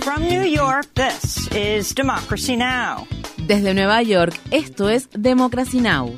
From 0.00 0.22
New 0.22 0.42
York, 0.42 0.86
this 0.94 1.48
is 1.54 1.94
Democracy 1.94 2.56
Now! 2.56 3.06
Desde 3.46 3.74
Nueva 3.74 4.02
York, 4.02 4.34
esto 4.50 4.88
es 4.88 5.08
Democracy 5.12 5.80
Now! 5.80 6.16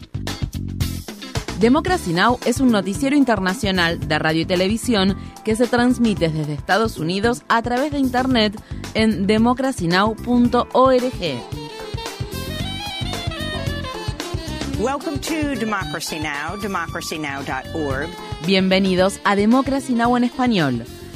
Democracy 1.58 2.12
Now! 2.12 2.38
es 2.44 2.60
un 2.60 2.70
noticiero 2.70 3.16
internacional 3.16 3.98
de 4.06 4.18
radio 4.18 4.42
y 4.42 4.46
televisión 4.46 5.16
que 5.44 5.56
se 5.56 5.66
transmite 5.66 6.28
desde 6.28 6.54
Estados 6.54 6.98
Unidos 6.98 7.42
a 7.48 7.62
través 7.62 7.92
de 7.92 7.98
Internet 7.98 8.60
en 8.94 9.26
democracynow.org. 9.26 10.22
Welcome 14.78 15.18
to 15.18 15.58
Democracy 15.58 16.18
Now!, 16.20 16.56
democracynow.org. 16.60 18.08
Bienvenidos 18.46 19.20
a 19.24 19.34
Democracy 19.34 19.94
Now! 19.94 20.16
en 20.16 20.24
español 20.24 20.84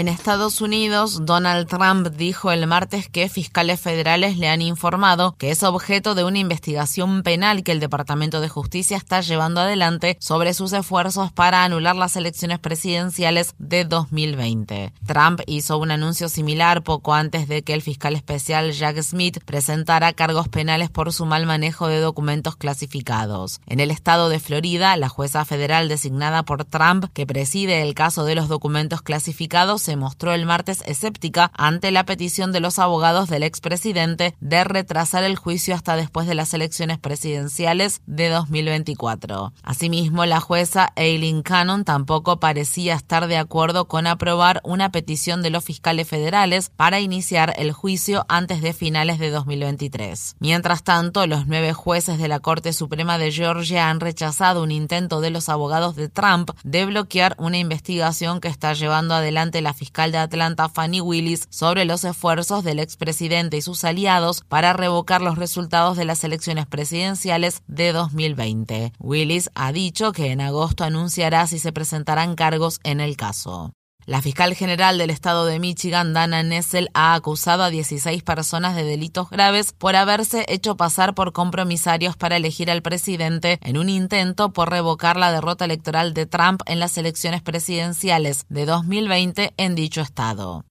En 0.00 0.08
Estados 0.08 0.62
Unidos, 0.62 1.26
Donald 1.26 1.68
Trump 1.68 2.08
dijo 2.16 2.50
el 2.50 2.66
martes 2.66 3.06
que 3.10 3.28
fiscales 3.28 3.78
federales 3.78 4.38
le 4.38 4.48
han 4.48 4.62
informado 4.62 5.34
que 5.36 5.50
es 5.50 5.62
objeto 5.62 6.14
de 6.14 6.24
una 6.24 6.38
investigación 6.38 7.22
penal 7.22 7.62
que 7.62 7.72
el 7.72 7.80
Departamento 7.80 8.40
de 8.40 8.48
Justicia 8.48 8.96
está 8.96 9.20
llevando 9.20 9.60
adelante 9.60 10.16
sobre 10.18 10.54
sus 10.54 10.72
esfuerzos 10.72 11.32
para 11.32 11.64
anular 11.64 11.96
las 11.96 12.16
elecciones 12.16 12.58
presidenciales 12.60 13.54
de 13.58 13.84
2020. 13.84 14.94
Trump 15.06 15.42
hizo 15.46 15.76
un 15.76 15.90
anuncio 15.90 16.30
similar 16.30 16.82
poco 16.82 17.12
antes 17.12 17.46
de 17.46 17.60
que 17.60 17.74
el 17.74 17.82
fiscal 17.82 18.16
especial 18.16 18.72
Jack 18.72 19.02
Smith 19.02 19.40
presentara 19.44 20.14
cargos 20.14 20.48
penales 20.48 20.88
por 20.88 21.12
su 21.12 21.26
mal 21.26 21.44
manejo 21.44 21.88
de 21.88 22.00
documentos 22.00 22.56
clasificados. 22.56 23.60
En 23.66 23.80
el 23.80 23.90
estado 23.90 24.30
de 24.30 24.40
Florida, 24.40 24.96
la 24.96 25.10
jueza 25.10 25.44
federal 25.44 25.90
designada 25.90 26.42
por 26.42 26.64
Trump, 26.64 27.04
que 27.12 27.26
preside 27.26 27.82
el 27.82 27.92
caso 27.92 28.24
de 28.24 28.34
los 28.34 28.48
documentos 28.48 29.02
clasificados, 29.02 29.89
se 29.90 29.96
mostró 29.96 30.32
el 30.32 30.46
martes 30.46 30.84
escéptica 30.86 31.50
ante 31.56 31.90
la 31.90 32.04
petición 32.04 32.52
de 32.52 32.60
los 32.60 32.78
abogados 32.78 33.28
del 33.28 33.42
expresidente 33.42 34.36
de 34.38 34.62
retrasar 34.62 35.24
el 35.24 35.34
juicio 35.34 35.74
hasta 35.74 35.96
después 35.96 36.28
de 36.28 36.36
las 36.36 36.54
elecciones 36.54 37.00
presidenciales 37.00 38.02
de 38.06 38.28
2024. 38.28 39.52
Asimismo, 39.64 40.26
la 40.26 40.38
jueza 40.38 40.92
Eileen 40.94 41.42
Cannon 41.42 41.84
tampoco 41.84 42.38
parecía 42.38 42.94
estar 42.94 43.26
de 43.26 43.36
acuerdo 43.36 43.86
con 43.86 44.06
aprobar 44.06 44.60
una 44.62 44.92
petición 44.92 45.42
de 45.42 45.50
los 45.50 45.64
fiscales 45.64 46.06
federales 46.06 46.70
para 46.70 47.00
iniciar 47.00 47.52
el 47.56 47.72
juicio 47.72 48.26
antes 48.28 48.62
de 48.62 48.72
finales 48.74 49.18
de 49.18 49.30
2023. 49.30 50.36
Mientras 50.38 50.84
tanto, 50.84 51.26
los 51.26 51.48
nueve 51.48 51.72
jueces 51.72 52.18
de 52.18 52.28
la 52.28 52.38
Corte 52.38 52.72
Suprema 52.72 53.18
de 53.18 53.32
Georgia 53.32 53.90
han 53.90 53.98
rechazado 53.98 54.62
un 54.62 54.70
intento 54.70 55.20
de 55.20 55.30
los 55.30 55.48
abogados 55.48 55.96
de 55.96 56.08
Trump 56.08 56.52
de 56.62 56.86
bloquear 56.86 57.34
una 57.38 57.58
investigación 57.58 58.40
que 58.40 58.46
está 58.46 58.72
llevando 58.72 59.16
adelante 59.16 59.60
la 59.62 59.79
fiscal 59.80 60.12
de 60.12 60.18
Atlanta, 60.18 60.68
Fanny 60.68 61.00
Willis, 61.00 61.46
sobre 61.48 61.86
los 61.86 62.04
esfuerzos 62.04 62.64
del 62.64 62.80
expresidente 62.80 63.56
y 63.56 63.62
sus 63.62 63.82
aliados 63.82 64.42
para 64.46 64.74
revocar 64.74 65.22
los 65.22 65.38
resultados 65.38 65.96
de 65.96 66.04
las 66.04 66.22
elecciones 66.22 66.66
presidenciales 66.66 67.62
de 67.66 67.94
2020. 67.94 68.92
Willis 68.98 69.48
ha 69.54 69.72
dicho 69.72 70.12
que 70.12 70.32
en 70.32 70.42
agosto 70.42 70.84
anunciará 70.84 71.46
si 71.46 71.58
se 71.58 71.72
presentarán 71.72 72.34
cargos 72.34 72.78
en 72.84 73.00
el 73.00 73.16
caso. 73.16 73.72
La 74.06 74.22
fiscal 74.22 74.54
general 74.54 74.96
del 74.96 75.10
estado 75.10 75.44
de 75.44 75.58
Michigan, 75.58 76.14
Dana 76.14 76.42
Nessel, 76.42 76.88
ha 76.94 77.14
acusado 77.14 77.62
a 77.62 77.70
16 77.70 78.22
personas 78.22 78.74
de 78.74 78.82
delitos 78.82 79.28
graves 79.28 79.72
por 79.72 79.94
haberse 79.94 80.46
hecho 80.48 80.76
pasar 80.76 81.14
por 81.14 81.32
compromisarios 81.32 82.16
para 82.16 82.36
elegir 82.36 82.70
al 82.70 82.80
presidente 82.80 83.58
en 83.62 83.76
un 83.76 83.90
intento 83.90 84.52
por 84.52 84.70
revocar 84.70 85.16
la 85.18 85.30
derrota 85.30 85.66
electoral 85.66 86.14
de 86.14 86.24
Trump 86.24 86.62
en 86.66 86.80
las 86.80 86.96
elecciones 86.96 87.42
presidenciales 87.42 88.46
de 88.48 88.64
2020 88.64 89.52
en 89.58 89.74
dicho 89.74 90.00
estado. 90.00 90.64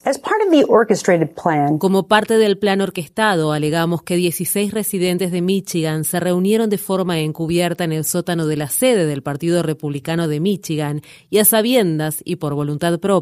Como 1.77 2.07
parte 2.07 2.37
del 2.37 2.57
plan 2.57 2.81
orquestado, 2.81 3.51
alegamos 3.51 4.01
que 4.01 4.15
16 4.15 4.73
residentes 4.73 5.31
de 5.31 5.43
Michigan 5.43 6.03
se 6.03 6.19
reunieron 6.19 6.69
de 6.69 6.79
forma 6.79 7.19
encubierta 7.19 7.83
en 7.83 7.93
el 7.93 8.05
sótano 8.05 8.47
de 8.47 8.57
la 8.57 8.69
sede 8.69 9.05
del 9.05 9.21
Partido 9.21 9.61
Republicano 9.61 10.27
de 10.27 10.39
Michigan 10.39 11.01
y 11.29 11.37
a 11.37 11.45
sabiendas 11.45 12.21
y 12.25 12.37
por 12.37 12.55
voluntad 12.55 12.99
propia 12.99 13.18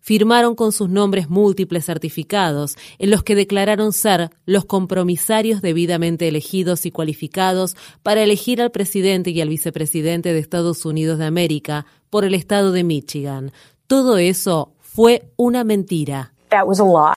firmaron 0.00 0.54
con 0.54 0.72
sus 0.72 0.88
nombres 0.88 1.28
múltiples 1.28 1.84
certificados 1.84 2.76
en 2.98 3.10
los 3.10 3.22
que 3.22 3.34
declararon 3.34 3.92
ser 3.92 4.30
los 4.46 4.64
compromisarios 4.64 5.62
debidamente 5.62 6.28
elegidos 6.28 6.86
y 6.86 6.90
cualificados 6.90 7.76
para 8.02 8.22
elegir 8.22 8.60
al 8.62 8.70
presidente 8.70 9.30
y 9.30 9.40
al 9.40 9.48
vicepresidente 9.48 10.32
de 10.32 10.38
Estados 10.38 10.84
Unidos 10.84 11.18
de 11.18 11.26
América 11.26 11.86
por 12.10 12.24
el 12.24 12.34
estado 12.34 12.72
de 12.72 12.84
Michigan. 12.84 13.52
Todo 13.86 14.18
eso 14.18 14.74
fue 14.80 15.30
una 15.36 15.64
mentira. 15.64 16.32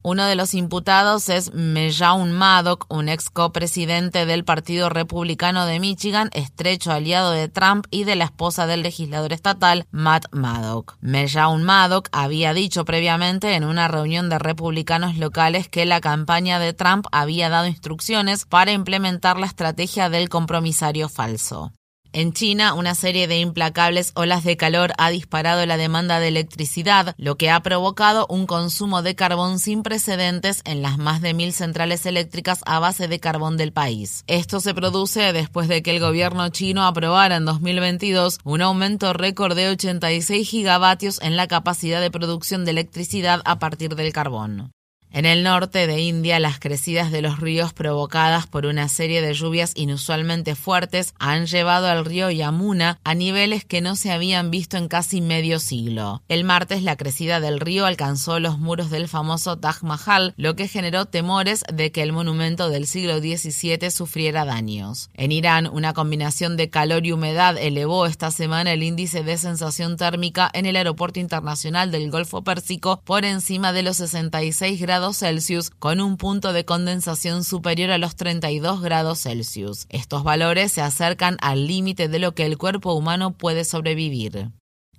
Uno 0.03 0.25
de 0.25 0.35
los 0.35 0.53
imputados 0.53 1.29
es 1.29 1.53
Mejaun 1.53 2.31
Maddock, 2.31 2.85
un 2.89 3.09
ex 3.09 3.29
copresidente 3.29 4.25
del 4.25 4.45
Partido 4.45 4.89
Republicano 4.89 5.65
de 5.65 5.79
Michigan, 5.79 6.29
estrecho 6.33 6.91
aliado 6.91 7.31
de 7.31 7.49
Trump 7.49 7.87
y 7.89 8.03
de 8.03 8.15
la 8.15 8.25
esposa 8.25 8.67
del 8.67 8.83
legislador 8.83 9.33
estatal 9.33 9.85
Matt 9.91 10.25
Maddock. 10.31 10.97
Mejaun 11.01 11.63
Maddock 11.63 12.09
había 12.11 12.53
dicho 12.53 12.85
previamente 12.85 13.55
en 13.55 13.63
una 13.63 13.87
reunión 13.87 14.29
de 14.29 14.39
republicanos 14.39 15.17
locales 15.17 15.67
que 15.67 15.85
la 15.85 15.99
campaña 15.99 16.59
de 16.59 16.73
Trump 16.73 17.07
había 17.11 17.49
dado 17.49 17.67
instrucciones 17.67 18.45
para 18.45 18.71
implementar 18.71 19.39
la 19.39 19.47
estrategia 19.47 20.09
del 20.09 20.29
compromisario 20.29 21.09
falso. 21.09 21.71
En 22.15 22.31
China, 22.31 22.75
una 22.75 22.93
serie 22.93 23.27
de 23.27 23.39
implacables 23.39 24.11
olas 24.13 24.43
de 24.43 24.55
calor 24.55 24.93
ha 24.99 25.09
disparado 25.09 25.65
la 25.65 25.77
demanda 25.77 26.19
de 26.19 26.27
electricidad, 26.27 27.15
lo 27.17 27.37
que 27.37 27.49
ha 27.49 27.59
provocado 27.61 28.27
un 28.29 28.45
consumo 28.45 29.01
de 29.01 29.15
carbón 29.15 29.57
sin 29.57 29.81
precedentes 29.81 30.61
en 30.63 30.83
las 30.83 30.99
más 30.99 31.23
de 31.23 31.33
mil 31.33 31.53
centrales 31.53 32.05
eléctricas 32.05 32.61
a 32.67 32.77
base 32.77 33.07
de 33.07 33.19
carbón 33.19 33.57
del 33.57 33.73
país. 33.73 34.23
Esto 34.27 34.59
se 34.59 34.75
produce 34.75 35.33
después 35.33 35.67
de 35.67 35.81
que 35.81 35.89
el 35.89 35.99
gobierno 35.99 36.49
chino 36.49 36.85
aprobara 36.85 37.37
en 37.37 37.45
2022 37.45 38.37
un 38.43 38.61
aumento 38.61 39.13
récord 39.13 39.55
de 39.55 39.69
86 39.69 40.47
gigavatios 40.47 41.19
en 41.19 41.35
la 41.35 41.47
capacidad 41.47 41.99
de 41.99 42.11
producción 42.11 42.63
de 42.63 42.71
electricidad 42.71 43.41
a 43.43 43.57
partir 43.57 43.95
del 43.95 44.13
carbón. 44.13 44.71
En 45.15 45.27
el 45.27 45.43
norte 45.43 45.85
de 45.85 46.01
India, 46.01 46.39
las 46.39 46.59
crecidas 46.59 47.11
de 47.11 47.21
los 47.21 47.39
ríos 47.39 47.71
provocadas 47.71 48.47
por 48.47 48.65
una 48.65 48.89
serie 48.89 49.21
de 49.21 49.35
lluvias 49.35 49.73
inusualmente 49.75 50.55
fuertes 50.55 51.13
han 51.19 51.45
llevado 51.45 51.85
al 51.85 52.03
río 52.03 52.31
Yamuna 52.31 52.97
a 53.03 53.13
niveles 53.13 53.63
que 53.63 53.79
no 53.79 53.95
se 53.95 54.11
habían 54.11 54.49
visto 54.49 54.75
en 54.75 54.87
casi 54.87 55.21
medio 55.21 55.59
siglo. 55.59 56.23
El 56.29 56.43
martes, 56.45 56.81
la 56.81 56.97
crecida 56.97 57.39
del 57.39 57.59
río 57.59 57.85
alcanzó 57.85 58.39
los 58.39 58.57
muros 58.57 58.89
del 58.89 59.07
famoso 59.07 59.55
Taj 59.59 59.83
Mahal, 59.83 60.33
lo 60.35 60.55
que 60.55 60.67
generó 60.67 61.05
temores 61.05 61.63
de 61.71 61.91
que 61.91 62.01
el 62.01 62.11
monumento 62.11 62.69
del 62.69 62.87
siglo 62.87 63.19
XVII 63.19 63.91
sufriera 63.91 64.45
daños. 64.45 65.11
En 65.13 65.31
Irán, 65.31 65.67
una 65.67 65.93
combinación 65.93 66.57
de 66.57 66.71
calor 66.71 67.05
y 67.05 67.11
humedad 67.11 67.55
elevó 67.59 68.07
esta 68.07 68.31
semana 68.31 68.73
el 68.73 68.81
índice 68.81 69.23
de 69.23 69.37
sensación 69.37 69.95
térmica 69.95 70.49
en 70.55 70.65
el 70.65 70.75
aeropuerto 70.75 71.19
internacional 71.19 71.91
del 71.91 72.09
Golfo 72.09 72.43
Pérsico 72.43 72.99
por 73.05 73.25
encima 73.25 73.73
de 73.73 73.83
los 73.83 73.97
66 73.97 74.81
grados 74.81 75.02
Celsius 75.11 75.69
con 75.69 75.99
un 75.99 76.15
punto 76.15 76.53
de 76.53 76.63
condensación 76.63 77.43
superior 77.43 77.91
a 77.91 77.97
los 77.97 78.15
32 78.15 78.81
grados 78.81 79.23
Celsius. 79.23 79.85
Estos 79.89 80.23
valores 80.23 80.71
se 80.71 80.81
acercan 80.81 81.35
al 81.41 81.67
límite 81.67 82.07
de 82.07 82.19
lo 82.19 82.33
que 82.33 82.45
el 82.45 82.57
cuerpo 82.57 82.93
humano 82.93 83.33
puede 83.33 83.65
sobrevivir. 83.65 84.51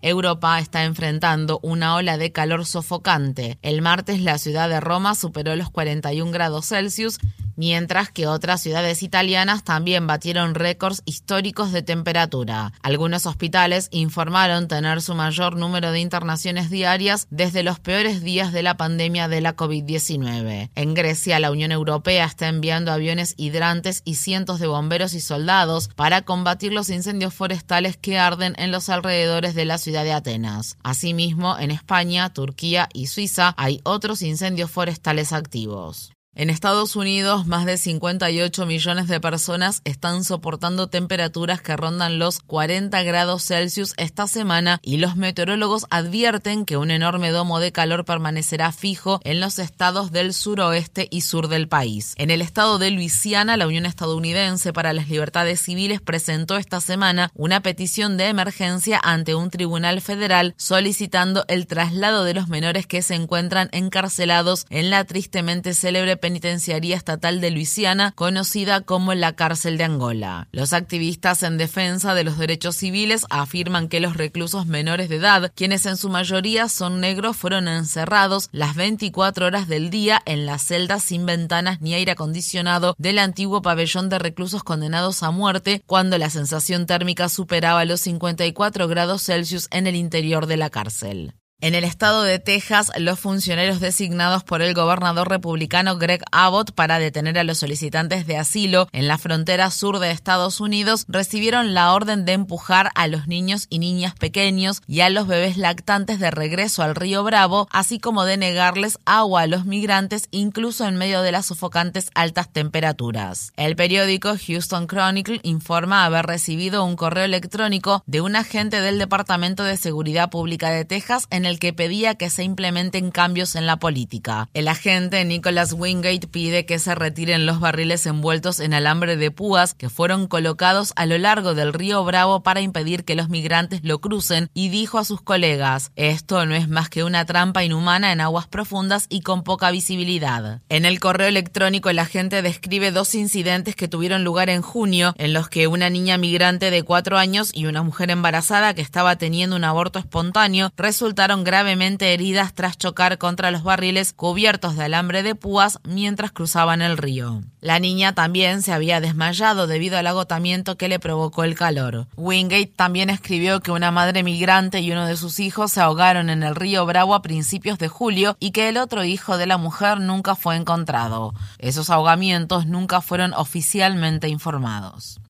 Europa 0.02 0.58
está 0.58 0.84
enfrentando 0.84 1.60
una 1.62 1.94
ola 1.94 2.18
de 2.18 2.30
calor 2.30 2.66
sofocante. 2.66 3.58
El 3.62 3.80
martes 3.80 4.20
la 4.20 4.36
ciudad 4.36 4.68
de 4.68 4.78
Roma 4.78 5.14
superó 5.14 5.56
los 5.56 5.70
41 5.70 6.30
grados 6.30 6.66
Celsius 6.66 7.18
mientras 7.56 8.10
que 8.10 8.26
otras 8.26 8.60
ciudades 8.60 9.02
italianas 9.02 9.64
también 9.64 10.06
batieron 10.06 10.54
récords 10.54 11.02
históricos 11.04 11.72
de 11.72 11.82
temperatura. 11.82 12.72
Algunos 12.82 13.26
hospitales 13.26 13.88
informaron 13.90 14.68
tener 14.68 15.02
su 15.02 15.14
mayor 15.14 15.56
número 15.56 15.92
de 15.92 16.00
internaciones 16.00 16.70
diarias 16.70 17.26
desde 17.30 17.62
los 17.62 17.80
peores 17.80 18.22
días 18.22 18.52
de 18.52 18.62
la 18.62 18.76
pandemia 18.76 19.28
de 19.28 19.40
la 19.40 19.56
COVID-19. 19.56 20.70
En 20.74 20.94
Grecia, 20.94 21.40
la 21.40 21.50
Unión 21.50 21.72
Europea 21.72 22.24
está 22.24 22.48
enviando 22.48 22.92
aviones 22.92 23.34
hidrantes 23.36 24.02
y 24.04 24.16
cientos 24.16 24.60
de 24.60 24.66
bomberos 24.66 25.14
y 25.14 25.20
soldados 25.20 25.88
para 25.94 26.22
combatir 26.22 26.72
los 26.72 26.90
incendios 26.90 27.34
forestales 27.34 27.96
que 27.96 28.18
arden 28.18 28.54
en 28.58 28.70
los 28.70 28.88
alrededores 28.88 29.54
de 29.54 29.64
la 29.64 29.78
ciudad 29.78 30.04
de 30.04 30.12
Atenas. 30.12 30.76
Asimismo, 30.82 31.58
en 31.58 31.70
España, 31.70 32.32
Turquía 32.32 32.88
y 32.92 33.06
Suiza 33.06 33.54
hay 33.56 33.80
otros 33.84 34.22
incendios 34.22 34.70
forestales 34.70 35.32
activos. 35.32 36.13
En 36.36 36.50
Estados 36.50 36.96
Unidos, 36.96 37.46
más 37.46 37.64
de 37.64 37.78
58 37.78 38.66
millones 38.66 39.06
de 39.06 39.20
personas 39.20 39.82
están 39.84 40.24
soportando 40.24 40.88
temperaturas 40.88 41.62
que 41.62 41.76
rondan 41.76 42.18
los 42.18 42.40
40 42.40 43.00
grados 43.04 43.44
Celsius 43.44 43.94
esta 43.98 44.26
semana 44.26 44.80
y 44.82 44.96
los 44.96 45.14
meteorólogos 45.14 45.86
advierten 45.90 46.64
que 46.64 46.76
un 46.76 46.90
enorme 46.90 47.30
domo 47.30 47.60
de 47.60 47.70
calor 47.70 48.04
permanecerá 48.04 48.72
fijo 48.72 49.20
en 49.22 49.38
los 49.38 49.60
estados 49.60 50.10
del 50.10 50.34
suroeste 50.34 51.06
y 51.08 51.20
sur 51.20 51.46
del 51.46 51.68
país. 51.68 52.14
En 52.16 52.30
el 52.30 52.42
estado 52.42 52.78
de 52.78 52.90
Luisiana, 52.90 53.56
la 53.56 53.68
Unión 53.68 53.86
Estadounidense 53.86 54.72
para 54.72 54.92
las 54.92 55.08
Libertades 55.08 55.60
Civiles 55.60 56.00
presentó 56.00 56.56
esta 56.56 56.80
semana 56.80 57.30
una 57.34 57.60
petición 57.60 58.16
de 58.16 58.26
emergencia 58.26 59.00
ante 59.00 59.36
un 59.36 59.50
tribunal 59.50 60.00
federal 60.00 60.56
solicitando 60.56 61.44
el 61.46 61.68
traslado 61.68 62.24
de 62.24 62.34
los 62.34 62.48
menores 62.48 62.88
que 62.88 63.02
se 63.02 63.14
encuentran 63.14 63.68
encarcelados 63.70 64.66
en 64.70 64.90
la 64.90 65.04
tristemente 65.04 65.74
célebre 65.74 66.16
Penitenciaría 66.24 66.96
Estatal 66.96 67.42
de 67.42 67.50
Luisiana, 67.50 68.12
conocida 68.12 68.80
como 68.80 69.12
la 69.12 69.34
Cárcel 69.34 69.76
de 69.76 69.84
Angola. 69.84 70.48
Los 70.52 70.72
activistas 70.72 71.42
en 71.42 71.58
defensa 71.58 72.14
de 72.14 72.24
los 72.24 72.38
derechos 72.38 72.76
civiles 72.76 73.26
afirman 73.28 73.88
que 73.88 74.00
los 74.00 74.16
reclusos 74.16 74.64
menores 74.64 75.10
de 75.10 75.16
edad, 75.16 75.52
quienes 75.54 75.84
en 75.84 75.98
su 75.98 76.08
mayoría 76.08 76.70
son 76.70 76.98
negros, 76.98 77.36
fueron 77.36 77.68
encerrados 77.68 78.48
las 78.52 78.74
24 78.74 79.44
horas 79.44 79.68
del 79.68 79.90
día 79.90 80.22
en 80.24 80.46
las 80.46 80.62
celdas 80.62 81.04
sin 81.04 81.26
ventanas 81.26 81.82
ni 81.82 81.92
aire 81.92 82.12
acondicionado 82.12 82.94
del 82.96 83.18
antiguo 83.18 83.60
pabellón 83.60 84.08
de 84.08 84.18
reclusos 84.18 84.64
condenados 84.64 85.22
a 85.22 85.30
muerte 85.30 85.82
cuando 85.84 86.16
la 86.16 86.30
sensación 86.30 86.86
térmica 86.86 87.28
superaba 87.28 87.84
los 87.84 88.00
54 88.00 88.88
grados 88.88 89.24
Celsius 89.24 89.68
en 89.70 89.86
el 89.86 89.94
interior 89.94 90.46
de 90.46 90.56
la 90.56 90.70
cárcel. 90.70 91.34
En 91.64 91.74
el 91.74 91.84
estado 91.84 92.24
de 92.24 92.38
Texas, 92.38 92.92
los 92.98 93.18
funcionarios 93.18 93.80
designados 93.80 94.44
por 94.44 94.60
el 94.60 94.74
gobernador 94.74 95.30
republicano 95.30 95.96
Greg 95.96 96.22
Abbott 96.30 96.72
para 96.72 96.98
detener 96.98 97.38
a 97.38 97.42
los 97.42 97.56
solicitantes 97.56 98.26
de 98.26 98.36
asilo 98.36 98.86
en 98.92 99.08
la 99.08 99.16
frontera 99.16 99.70
sur 99.70 99.98
de 99.98 100.10
Estados 100.10 100.60
Unidos 100.60 101.06
recibieron 101.08 101.72
la 101.72 101.94
orden 101.94 102.26
de 102.26 102.34
empujar 102.34 102.90
a 102.94 103.06
los 103.06 103.28
niños 103.28 103.66
y 103.70 103.78
niñas 103.78 104.14
pequeños 104.14 104.82
y 104.86 105.00
a 105.00 105.08
los 105.08 105.26
bebés 105.26 105.56
lactantes 105.56 106.20
de 106.20 106.30
regreso 106.30 106.82
al 106.82 106.94
río 106.94 107.24
Bravo, 107.24 107.66
así 107.70 107.98
como 107.98 108.26
de 108.26 108.36
negarles 108.36 108.98
agua 109.06 109.40
a 109.40 109.46
los 109.46 109.64
migrantes 109.64 110.28
incluso 110.32 110.86
en 110.86 110.96
medio 110.96 111.22
de 111.22 111.32
las 111.32 111.46
sofocantes 111.46 112.10
altas 112.14 112.52
temperaturas. 112.52 113.54
El 113.56 113.74
periódico 113.74 114.34
Houston 114.36 114.86
Chronicle 114.86 115.40
informa 115.42 116.04
haber 116.04 116.26
recibido 116.26 116.84
un 116.84 116.96
correo 116.96 117.24
electrónico 117.24 118.02
de 118.04 118.20
un 118.20 118.36
agente 118.36 118.82
del 118.82 118.98
Departamento 118.98 119.64
de 119.64 119.78
Seguridad 119.78 120.28
Pública 120.28 120.68
de 120.68 120.84
Texas 120.84 121.26
en 121.30 121.46
el 121.46 121.53
que 121.58 121.72
pedía 121.72 122.14
que 122.14 122.30
se 122.30 122.44
implementen 122.44 123.10
cambios 123.10 123.54
en 123.54 123.66
la 123.66 123.78
política. 123.78 124.48
El 124.54 124.68
agente 124.68 125.24
Nicholas 125.24 125.72
Wingate 125.72 126.26
pide 126.28 126.66
que 126.66 126.78
se 126.78 126.94
retiren 126.94 127.46
los 127.46 127.60
barriles 127.60 128.06
envueltos 128.06 128.60
en 128.60 128.74
alambre 128.74 129.16
de 129.16 129.30
púas 129.30 129.74
que 129.74 129.90
fueron 129.90 130.26
colocados 130.26 130.92
a 130.96 131.06
lo 131.06 131.18
largo 131.18 131.54
del 131.54 131.72
río 131.72 132.04
Bravo 132.04 132.42
para 132.42 132.60
impedir 132.60 133.04
que 133.04 133.14
los 133.14 133.28
migrantes 133.28 133.80
lo 133.82 134.00
crucen 134.00 134.50
y 134.54 134.68
dijo 134.68 134.98
a 134.98 135.04
sus 135.04 135.20
colegas, 135.20 135.92
esto 135.96 136.44
no 136.46 136.54
es 136.54 136.68
más 136.68 136.88
que 136.88 137.04
una 137.04 137.24
trampa 137.24 137.64
inhumana 137.64 138.12
en 138.12 138.20
aguas 138.20 138.46
profundas 138.46 139.06
y 139.08 139.20
con 139.20 139.42
poca 139.42 139.70
visibilidad. 139.70 140.60
En 140.68 140.84
el 140.84 141.00
correo 141.00 141.28
electrónico 141.28 141.90
el 141.90 141.98
agente 141.98 142.42
describe 142.42 142.90
dos 142.90 143.14
incidentes 143.14 143.76
que 143.76 143.88
tuvieron 143.88 144.24
lugar 144.24 144.50
en 144.50 144.62
junio 144.62 145.14
en 145.18 145.32
los 145.32 145.48
que 145.48 145.66
una 145.66 145.90
niña 145.90 146.18
migrante 146.18 146.70
de 146.70 146.82
cuatro 146.82 147.18
años 147.18 147.50
y 147.54 147.66
una 147.66 147.82
mujer 147.82 148.10
embarazada 148.10 148.74
que 148.74 148.82
estaba 148.82 149.16
teniendo 149.16 149.56
un 149.56 149.64
aborto 149.64 149.98
espontáneo 149.98 150.72
resultaron 150.76 151.43
gravemente 151.44 152.12
heridas 152.12 152.54
tras 152.54 152.76
chocar 152.78 153.18
contra 153.18 153.50
los 153.50 153.62
barriles 153.62 154.12
cubiertos 154.12 154.76
de 154.76 154.84
alambre 154.84 155.22
de 155.22 155.34
púas 155.34 155.78
mientras 155.84 156.32
cruzaban 156.32 156.82
el 156.82 156.96
río. 156.96 157.42
La 157.60 157.78
niña 157.78 158.14
también 158.14 158.62
se 158.62 158.72
había 158.72 159.00
desmayado 159.00 159.66
debido 159.66 159.96
al 159.96 160.06
agotamiento 160.06 160.76
que 160.76 160.88
le 160.88 160.98
provocó 160.98 161.44
el 161.44 161.54
calor. 161.54 162.06
Wingate 162.16 162.72
también 162.74 163.10
escribió 163.10 163.60
que 163.60 163.70
una 163.70 163.90
madre 163.90 164.22
migrante 164.22 164.80
y 164.80 164.90
uno 164.90 165.06
de 165.06 165.16
sus 165.16 165.40
hijos 165.40 165.72
se 165.72 165.80
ahogaron 165.80 166.30
en 166.30 166.42
el 166.42 166.56
río 166.56 166.86
Bravo 166.86 167.14
a 167.14 167.22
principios 167.22 167.78
de 167.78 167.88
julio 167.88 168.36
y 168.40 168.50
que 168.50 168.68
el 168.68 168.76
otro 168.76 169.04
hijo 169.04 169.38
de 169.38 169.46
la 169.46 169.58
mujer 169.58 170.00
nunca 170.00 170.34
fue 170.34 170.56
encontrado. 170.56 171.34
Esos 171.58 171.90
ahogamientos 171.90 172.66
nunca 172.66 173.00
fueron 173.00 173.32
oficialmente 173.34 174.28
informados. 174.28 175.20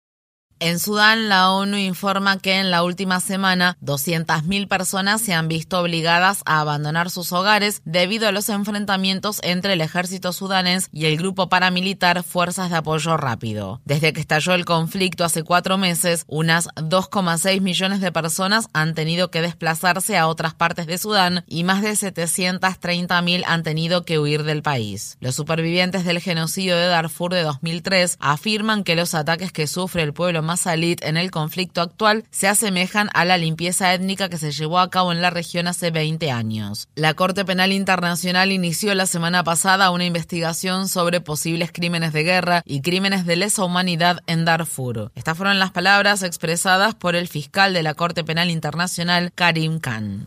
En 0.65 0.79
Sudán, 0.79 1.29
la 1.29 1.51
ONU 1.51 1.77
informa 1.77 2.39
que 2.39 2.59
en 2.59 2.71
la 2.71 2.83
última 2.85 3.21
semana 3.21 3.77
200.000 3.83 4.67
personas 4.67 5.21
se 5.21 5.35
han 5.35 5.47
visto 5.47 5.79
obligadas 5.79 6.41
a 6.47 6.61
abandonar 6.61 7.11
sus 7.11 7.33
hogares 7.33 7.83
debido 7.85 8.29
a 8.29 8.33
los 8.33 8.49
enfrentamientos 8.49 9.41
entre 9.43 9.75
el 9.75 9.83
ejército 9.83 10.33
sudanés 10.33 10.89
y 10.91 11.05
el 11.05 11.19
grupo 11.19 11.51
paramilitar 11.51 12.23
Fuerzas 12.23 12.71
de 12.71 12.77
Apoyo 12.77 13.19
Rápido. 13.19 13.83
Desde 13.85 14.15
que 14.15 14.23
estalló 14.23 14.55
el 14.55 14.65
conflicto 14.65 15.23
hace 15.23 15.43
cuatro 15.43 15.77
meses, 15.77 16.25
unas 16.29 16.69
2,6 16.77 17.61
millones 17.61 18.01
de 18.01 18.11
personas 18.11 18.69
han 18.73 18.95
tenido 18.95 19.31
que 19.31 19.43
desplazarse 19.43 20.17
a 20.17 20.29
otras 20.29 20.55
partes 20.55 20.87
de 20.87 20.97
Sudán 20.97 21.45
y 21.47 21.65
más 21.65 21.83
de 21.83 21.91
730.000 21.91 23.45
han 23.47 23.65
tenido 23.65 24.07
que 24.07 24.19
huir 24.19 24.45
del 24.45 24.63
país. 24.63 25.19
Los 25.21 25.35
supervivientes 25.35 26.07
del 26.07 26.21
genocidio 26.21 26.75
de 26.75 26.87
Darfur 26.87 27.35
de 27.35 27.43
2003 27.43 28.17
afirman 28.19 28.83
que 28.83 28.97
los 28.97 29.15
ataques 29.15 29.53
que 29.53 29.67
sufre 29.67 30.03
el 30.03 30.15
pueblo 30.15 30.43
Masalit 30.55 31.05
en 31.05 31.17
el 31.17 31.33
conflicto 31.33 31.81
actual 31.81 32.23
se 32.31 32.47
asemejan 32.47 33.09
a 33.13 33.25
la 33.25 33.39
limpieza 33.39 33.93
étnica 33.93 34.29
que 34.29 34.39
se 34.39 34.53
llevó 34.53 34.79
a 34.79 34.89
cabo 34.89 35.11
en 35.11 35.21
la 35.21 35.31
región 35.31 35.67
hace 35.67 35.91
20 35.91 36.31
años. 36.31 36.87
La 36.95 37.15
Corte 37.15 37.45
Penal 37.45 37.73
Internacional 37.73 38.53
inició 38.53 38.95
la 38.95 39.07
semana 39.07 39.43
pasada 39.43 39.91
una 39.91 40.05
investigación 40.05 40.89
sobre 40.89 41.21
posibles 41.21 41.73
crímenes 41.73 42.13
de 42.13 42.23
guerra 42.23 42.63
y 42.65 42.83
crímenes 42.83 43.27
de 43.27 43.35
lesa 43.35 43.65
humanidad 43.65 44.21
en 44.29 44.45
Darfur. 44.45 45.11
Estas 45.17 45.37
fueron 45.37 45.59
las 45.59 45.73
palabras 45.73 46.23
expresadas 46.23 46.95
por 46.95 47.17
el 47.17 47.27
fiscal 47.27 47.75
de 47.75 47.83
la 47.83 47.95
Corte 47.95 48.23
Penal 48.23 48.49
Internacional, 48.49 49.33
Karim 49.35 49.81
Khan. 49.81 50.27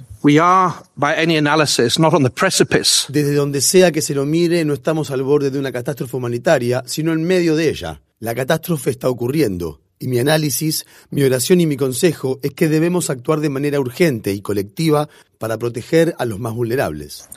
Desde 3.08 3.34
donde 3.34 3.62
sea 3.62 3.94
que 3.94 4.02
se 4.02 4.14
lo 4.14 4.26
mire, 4.26 4.66
no 4.66 4.74
estamos 4.74 5.10
al 5.10 5.24
borde 5.24 5.52
de 5.52 5.60
una 5.60 5.72
catástrofe 5.72 6.18
humanitaria, 6.18 6.84
sino 6.86 7.14
en 7.14 7.24
medio 7.24 7.56
de 7.56 7.70
ella. 7.70 8.02
La 8.20 8.36
catástrofe 8.36 8.90
está 8.90 9.10
ocurriendo 9.10 9.80
y 10.00 10.08
mi 10.08 10.20
análisis, 10.20 10.86
mi 11.10 11.24
oración 11.24 11.62
y 11.62 11.66
mi 11.66 11.78
consejo 11.78 12.40
es 12.44 12.54
que 12.54 12.68
debemos 12.68 13.10
actuar 13.10 13.40
de 13.40 13.50
manera 13.50 13.80
urgente 13.80 14.34
y 14.34 14.42
colectiva 14.42 15.10
para 15.38 15.58
proteger 15.58 16.16
a 16.20 16.26
los 16.26 16.40
más 16.40 16.54
vulnerables. 16.54 17.28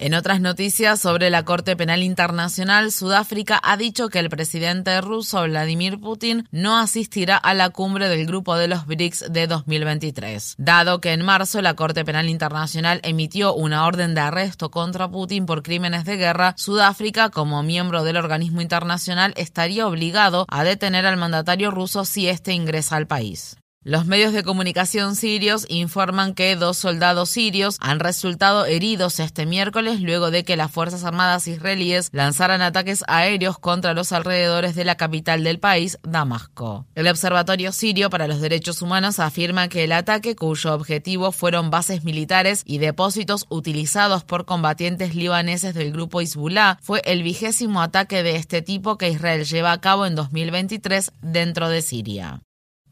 En 0.00 0.14
otras 0.14 0.40
noticias 0.40 1.00
sobre 1.00 1.30
la 1.30 1.44
Corte 1.44 1.76
Penal 1.76 2.02
Internacional, 2.02 2.92
Sudáfrica 2.92 3.60
ha 3.62 3.76
dicho 3.76 4.08
que 4.08 4.18
el 4.18 4.30
presidente 4.30 5.00
ruso 5.00 5.42
Vladimir 5.44 6.00
Putin 6.00 6.48
no 6.50 6.78
asistirá 6.78 7.36
a 7.36 7.54
la 7.54 7.70
cumbre 7.70 8.08
del 8.08 8.26
grupo 8.26 8.56
de 8.56 8.68
los 8.68 8.86
BRICS 8.86 9.26
de 9.30 9.46
2023, 9.46 10.54
dado 10.58 11.00
que 11.00 11.12
en 11.12 11.24
marzo 11.24 11.62
la 11.62 11.74
Corte 11.74 12.04
Penal 12.04 12.28
Internacional 12.28 13.00
emitió 13.02 13.54
una 13.54 13.86
orden 13.86 14.14
de 14.14 14.20
arresto 14.20 14.70
contra 14.70 15.10
Putin 15.10 15.46
por 15.46 15.62
crímenes 15.62 16.04
de 16.04 16.16
guerra, 16.16 16.54
Sudáfrica, 16.56 17.30
como 17.30 17.62
miembro 17.62 18.04
del 18.04 18.16
organismo 18.16 18.60
internacional, 18.60 19.34
estaría 19.36 19.86
obligado 19.86 20.46
a 20.48 20.64
detener 20.64 21.06
al 21.06 21.16
mandatario 21.16 21.70
ruso 21.70 22.04
si 22.04 22.28
éste 22.28 22.52
ingresa 22.52 22.96
al 22.96 23.06
país. 23.06 23.56
Los 23.86 24.06
medios 24.06 24.32
de 24.32 24.42
comunicación 24.42 25.14
sirios 25.14 25.66
informan 25.68 26.32
que 26.32 26.56
dos 26.56 26.78
soldados 26.78 27.28
sirios 27.28 27.76
han 27.80 28.00
resultado 28.00 28.64
heridos 28.64 29.20
este 29.20 29.44
miércoles 29.44 30.00
luego 30.00 30.30
de 30.30 30.42
que 30.42 30.56
las 30.56 30.70
Fuerzas 30.70 31.04
Armadas 31.04 31.46
israelíes 31.48 32.08
lanzaran 32.10 32.62
ataques 32.62 33.04
aéreos 33.08 33.58
contra 33.58 33.92
los 33.92 34.12
alrededores 34.12 34.74
de 34.74 34.86
la 34.86 34.94
capital 34.94 35.44
del 35.44 35.58
país, 35.58 35.98
Damasco. 36.02 36.86
El 36.94 37.08
Observatorio 37.08 37.72
Sirio 37.72 38.08
para 38.08 38.26
los 38.26 38.40
Derechos 38.40 38.80
Humanos 38.80 39.18
afirma 39.18 39.68
que 39.68 39.84
el 39.84 39.92
ataque, 39.92 40.34
cuyo 40.34 40.72
objetivo 40.72 41.30
fueron 41.30 41.68
bases 41.68 42.04
militares 42.04 42.62
y 42.64 42.78
depósitos 42.78 43.44
utilizados 43.50 44.24
por 44.24 44.46
combatientes 44.46 45.14
libaneses 45.14 45.74
del 45.74 45.92
grupo 45.92 46.22
Hezbollah, 46.22 46.78
fue 46.80 47.02
el 47.04 47.22
vigésimo 47.22 47.82
ataque 47.82 48.22
de 48.22 48.36
este 48.36 48.62
tipo 48.62 48.96
que 48.96 49.10
Israel 49.10 49.44
lleva 49.44 49.72
a 49.72 49.80
cabo 49.82 50.06
en 50.06 50.14
2023 50.14 51.12
dentro 51.20 51.68
de 51.68 51.82
Siria. 51.82 52.40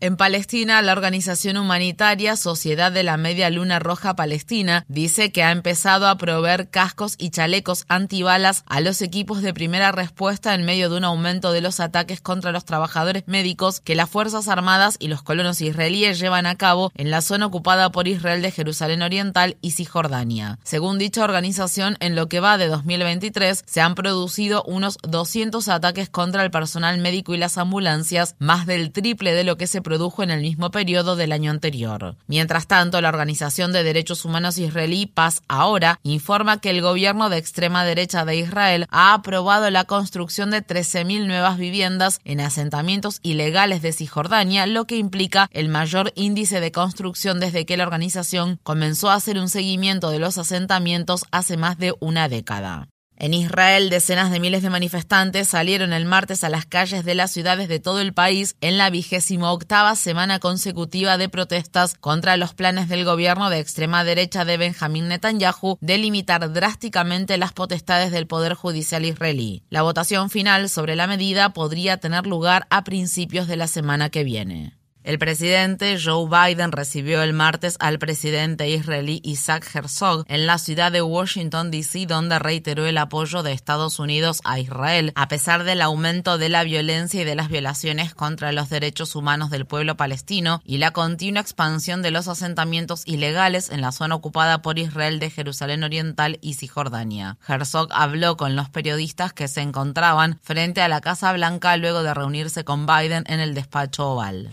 En 0.02 0.16
Palestina, 0.16 0.82
la 0.82 0.90
organización 0.90 1.56
humanitaria 1.56 2.35
Sociedad 2.35 2.90
de 2.90 3.04
la 3.04 3.16
Media 3.16 3.50
Luna 3.50 3.78
Roja 3.78 4.16
Palestina 4.16 4.85
dice 4.88 5.30
que 5.30 5.44
ha 5.44 5.52
empezado 5.52 6.09
a 6.09 6.18
proveer 6.18 6.68
cascos 6.71 7.14
y 7.18 7.30
chalecos 7.30 7.85
antibalas 7.87 8.64
a 8.66 8.80
los 8.80 9.00
equipos 9.00 9.42
de 9.42 9.54
primera 9.54 9.92
respuesta 9.92 10.56
en 10.56 10.64
medio 10.64 10.90
de 10.90 10.97
un 10.97 11.04
aumento 11.04 11.52
de 11.52 11.61
los 11.61 11.78
ataques 11.78 12.21
contra 12.21 12.50
los 12.50 12.64
trabajadores 12.64 13.23
médicos 13.28 13.78
que 13.78 13.94
las 13.94 14.11
Fuerzas 14.11 14.49
Armadas 14.49 14.97
y 14.99 15.06
los 15.06 15.23
colonos 15.23 15.61
israelíes 15.61 16.18
llevan 16.18 16.47
a 16.47 16.56
cabo 16.56 16.90
en 16.97 17.12
la 17.12 17.23
zona 17.23 17.47
ocupada 17.47 17.92
por 17.92 18.09
Israel 18.09 18.42
de 18.42 18.50
Jerusalén 18.50 19.02
Oriental 19.02 19.56
y 19.61 19.71
Cisjordania. 19.71 20.59
Según 20.64 20.99
dicha 20.99 21.23
organización, 21.23 21.97
en 22.00 22.16
lo 22.16 22.28
que 22.28 22.40
va 22.40 22.59
de 22.59 22.66
2023 22.66 23.62
se 23.64 23.80
han 23.80 23.94
producido 23.94 24.64
unos 24.64 24.99
200 25.04 25.68
ataques 25.68 26.09
contra 26.09 26.42
el 26.42 26.50
personal 26.50 26.99
médico 26.99 27.35
y 27.35 27.38
las 27.38 27.56
ambulancias, 27.56 28.35
más 28.40 28.66
del 28.66 28.90
triple 28.90 29.32
de 29.32 29.44
lo 29.44 29.56
que 29.56 29.68
se 29.68 29.80
produjo 29.80 29.91
produjo 29.92 30.22
en 30.22 30.30
el 30.30 30.40
mismo 30.40 30.70
periodo 30.70 31.16
del 31.16 31.32
año 31.32 31.50
anterior. 31.50 32.16
Mientras 32.26 32.66
tanto, 32.66 32.99
la 33.02 33.11
Organización 33.11 33.75
de 33.75 33.82
Derechos 33.82 34.25
Humanos 34.25 34.56
israelí 34.56 35.04
Paz 35.04 35.42
Ahora 35.49 36.00
informa 36.02 36.62
que 36.62 36.70
el 36.70 36.80
gobierno 36.80 37.28
de 37.28 37.37
extrema 37.37 37.84
derecha 37.84 38.25
de 38.25 38.37
Israel 38.37 38.87
ha 38.88 39.12
aprobado 39.12 39.68
la 39.68 39.84
construcción 39.84 40.50
de 40.50 40.64
13.000 40.64 41.26
nuevas 41.26 41.58
viviendas 41.58 42.20
en 42.25 42.40
asentamientos 42.40 43.20
ilegales 43.22 43.82
de 43.82 43.92
Cisjordania, 43.92 44.64
lo 44.64 44.87
que 44.87 44.96
implica 44.96 45.50
el 45.52 45.68
mayor 45.68 46.11
índice 46.14 46.61
de 46.61 46.72
construcción 46.72 47.38
desde 47.38 47.66
que 47.66 47.76
la 47.76 47.84
organización 47.84 48.61
comenzó 48.62 49.11
a 49.11 49.16
hacer 49.16 49.37
un 49.37 49.50
seguimiento 49.50 50.08
de 50.08 50.20
los 50.20 50.38
asentamientos 50.38 51.26
hace 51.32 51.58
más 51.58 51.76
de 51.76 51.94
una 52.00 52.30
década. 52.30 52.88
En 53.23 53.35
Israel, 53.35 53.88
decenas 53.88 54.33
de 54.33 54.41
miles 54.41 54.64
de 54.64 54.69
manifestantes 54.69 55.47
salieron 55.47 55.93
el 55.93 56.07
martes 56.07 56.43
a 56.43 56.49
las 56.49 56.67
calles 56.67 57.05
de 57.05 57.14
las 57.14 57.31
ciudades 57.31 57.69
de 57.69 57.79
todo 57.79 58.00
el 58.00 58.12
país 58.12 58.57
en 58.61 58.79
la 58.79 58.91
vigésima 58.91 59.52
octava 59.52 59.95
semana 59.95 60.41
consecutiva 60.41 61.17
de 61.17 61.29
protestas 61.29 61.95
contra 61.95 62.37
los 62.37 62.52
planes 62.52 62.88
del 62.88 63.05
gobierno 63.05 63.49
de 63.49 63.61
extrema 63.61 64.02
derecha 64.02 64.45
de 64.45 64.57
Benjamín 64.57 65.07
Netanyahu 65.07 65.79
de 65.81 65.99
limitar 65.99 66.52
drásticamente 66.52 67.38
las 67.38 67.52
potestades 67.52 68.11
del 68.11 68.26
Poder 68.26 68.55
Judicial 68.55 69.05
israelí. 69.05 69.62
La 69.71 69.83
votación 69.83 70.29
final 70.29 70.69
sobre 70.69 70.97
la 70.97 71.07
medida 71.07 71.50
podría 71.50 71.99
tener 71.99 72.26
lugar 72.26 72.67
a 72.71 72.83
principios 72.83 73.47
de 73.47 73.57
la 73.57 73.69
semana 73.69 74.11
que 74.11 74.25
viene. 74.25 74.82
El 75.04 75.18
presidente 75.18 75.99
Joe 76.00 76.28
Biden 76.28 76.71
recibió 76.71 77.23
el 77.23 77.32
martes 77.32 77.76
al 77.80 77.99
presidente 77.99 78.68
israelí 78.71 79.21
Isaac 79.25 79.68
Herzog 79.75 80.25
en 80.28 80.47
la 80.47 80.59
ciudad 80.59 80.92
de 80.92 81.02
Washington, 81.02 81.73
D.C., 81.73 82.06
donde 82.06 82.38
reiteró 82.38 82.87
el 82.87 82.97
apoyo 82.97 83.42
de 83.42 83.50
Estados 83.50 83.99
Unidos 83.99 84.40
a 84.44 84.61
Israel, 84.61 85.11
a 85.16 85.26
pesar 85.26 85.64
del 85.64 85.82
aumento 85.82 86.38
de 86.38 86.49
la 86.49 86.62
violencia 86.62 87.23
y 87.23 87.25
de 87.25 87.35
las 87.35 87.49
violaciones 87.49 88.14
contra 88.14 88.52
los 88.52 88.71
derechos 88.71 89.16
humanos 89.16 89.50
del 89.50 89.66
pueblo 89.66 89.97
palestino 89.97 90.62
y 90.64 90.78
la 90.78 90.92
continua 90.92 91.42
expansión 91.42 92.00
de 92.02 92.12
los 92.12 92.28
asentamientos 92.28 93.02
ilegales 93.04 93.71
en 93.71 93.80
la 93.80 93.90
zona 93.90 94.14
ocupada 94.14 94.62
por 94.62 94.78
Israel 94.78 95.18
de 95.18 95.30
Jerusalén 95.30 95.82
Oriental 95.82 96.38
y 96.42 96.54
Cisjordania. 96.54 97.38
Herzog 97.49 97.88
habló 97.90 98.37
con 98.37 98.54
los 98.54 98.71
periodistas 98.71 99.32
que 99.32 99.49
se 99.49 99.62
encontraban 99.62 100.38
frente 100.42 100.80
a 100.80 100.87
la 100.87 101.00
Casa 101.00 101.32
Blanca 101.32 101.76
luego 101.76 102.04
de 102.04 102.14
reunirse 102.14 102.62
con 102.62 102.87
Biden 102.87 103.25
en 103.26 103.40
el 103.40 103.54
despacho 103.54 104.12
oval. 104.12 104.50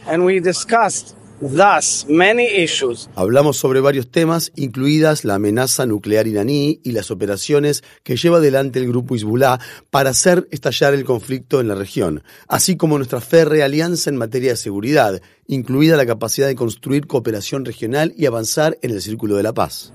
Hablamos 3.16 3.56
sobre 3.56 3.80
varios 3.80 4.12
temas, 4.12 4.52
incluidas 4.56 5.24
la 5.24 5.36
amenaza 5.36 5.86
nuclear 5.86 6.28
iraní 6.28 6.82
y 6.84 6.92
las 6.92 7.12
operaciones 7.12 7.84
que 8.04 8.18
lleva 8.18 8.38
adelante 8.38 8.80
el 8.80 8.90
grupo 8.90 9.16
Hezbollah 9.16 9.60
para 9.90 10.10
hacer 10.10 10.48
estallar 10.52 10.94
el 10.94 11.06
conflicto 11.06 11.62
en 11.62 11.70
la 11.70 11.76
región, 11.76 12.24
así 12.48 12.76
como 12.76 12.98
nuestra 12.98 13.22
férrea 13.22 13.66
alianza 13.66 14.10
en 14.10 14.18
materia 14.18 14.52
de 14.52 14.58
seguridad, 14.58 15.22
incluida 15.50 15.98
la 15.98 16.06
capacidad 16.06 16.46
de 16.46 16.56
construir 16.56 17.08
cooperación 17.08 17.66
regional 17.66 18.14
y 18.16 18.28
avanzar 18.28 18.78
en 18.84 18.92
el 18.92 19.02
Círculo 19.02 19.36
de 19.36 19.42
la 19.42 19.52
Paz. 19.52 19.92